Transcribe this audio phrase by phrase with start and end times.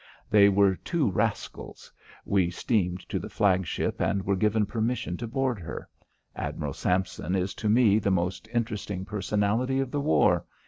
[0.31, 1.91] They were two rascals.
[2.25, 5.87] We steamed to the flagship and were given permission to board her.
[6.35, 10.43] Admiral Sampson is to me the most interesting personality of the war.